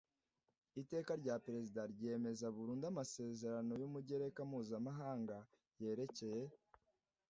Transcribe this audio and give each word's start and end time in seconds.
iteka 0.81 1.11
rya 1.21 1.35
perezida 1.45 1.81
ryemeza 1.93 2.45
burundu 2.55 2.83
amasezerano 2.91 3.71
y 3.81 3.83
umugereka 3.87 4.39
mpuzamahanga 4.49 5.37
yerekeye 5.81 6.45